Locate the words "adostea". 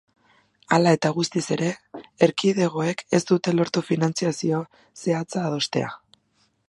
5.51-5.93